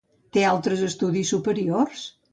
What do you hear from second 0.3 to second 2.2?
Té altres estudis superiors?